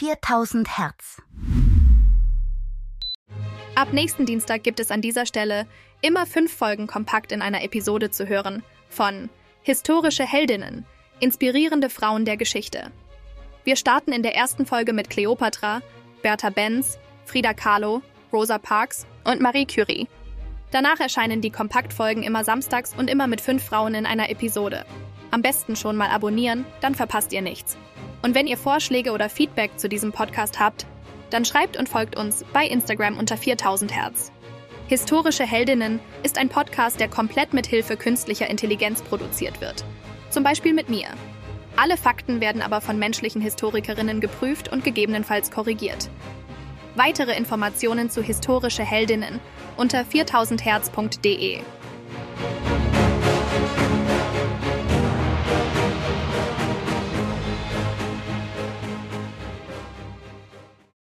[0.00, 1.20] 4000 Hertz.
[3.74, 5.66] Ab nächsten Dienstag gibt es an dieser Stelle
[6.00, 9.28] immer fünf Folgen kompakt in einer Episode zu hören von
[9.60, 10.86] Historische Heldinnen,
[11.20, 12.90] inspirierende Frauen der Geschichte.
[13.64, 15.82] Wir starten in der ersten Folge mit Cleopatra,
[16.22, 18.00] Bertha Benz, Frida Kahlo,
[18.32, 20.08] Rosa Parks und Marie Curie.
[20.70, 24.86] Danach erscheinen die Kompaktfolgen immer samstags und immer mit fünf Frauen in einer Episode.
[25.30, 27.76] Am besten schon mal abonnieren, dann verpasst ihr nichts.
[28.22, 30.86] Und wenn ihr Vorschläge oder Feedback zu diesem Podcast habt,
[31.30, 34.32] dann schreibt und folgt uns bei Instagram unter 4000 Hertz.
[34.88, 39.84] Historische Heldinnen ist ein Podcast, der komplett mit Hilfe künstlicher Intelligenz produziert wird.
[40.30, 41.06] Zum Beispiel mit mir.
[41.76, 46.10] Alle Fakten werden aber von menschlichen Historikerinnen geprüft und gegebenenfalls korrigiert.
[46.96, 49.38] Weitere Informationen zu historische Heldinnen
[49.76, 51.60] unter 4000herz.de.